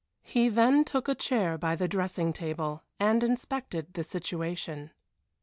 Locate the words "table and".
2.33-3.23